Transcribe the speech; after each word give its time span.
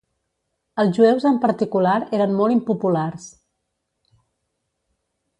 Els 0.83 0.95
jueus 0.99 1.25
en 1.31 1.35
particular 1.43 1.97
eren 2.19 2.33
molt 2.39 2.55
impopulars. 2.55 3.27